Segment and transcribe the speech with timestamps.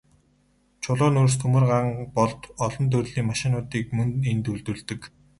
[0.85, 5.01] Чулуун нүүрс, төмөр, ган болд, олон төрлийн машинуудыг мөн энд үйлдвэрлэдэг.